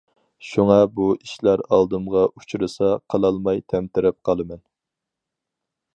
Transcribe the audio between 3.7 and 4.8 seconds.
تەمتىرەپ قالىمەن.